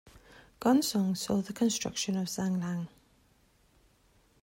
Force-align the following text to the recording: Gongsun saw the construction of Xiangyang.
Gongsun 0.59 1.15
saw 1.15 1.41
the 1.43 1.53
construction 1.53 2.17
of 2.17 2.25
Xiangyang. 2.25 2.87